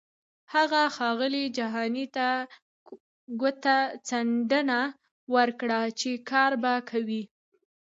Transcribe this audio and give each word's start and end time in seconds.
هغه 0.53 0.81
ښاغلي 0.95 1.43
جهاني 1.57 2.05
ته 2.15 2.27
کوتڅنډنه 3.39 4.81
وکړه 5.33 5.81
چې 5.99 6.11
کار 6.29 6.51
به 6.61 6.73
کوي. 6.89 7.23